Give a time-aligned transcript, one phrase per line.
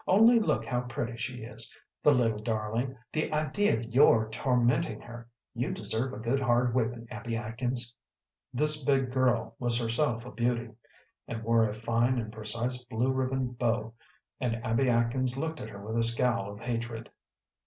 [0.07, 5.29] "Only look how pretty she is, the little darling the idea of your tormenting her.
[5.53, 7.93] You deserve a good, hard whipping, Abby Atkins."
[8.51, 10.71] This big girl was herself a beauty
[11.27, 13.93] and wore a fine and precise blue ribbon bow,
[14.39, 17.11] and Abby Atkins looked at her with a scowl of hatred.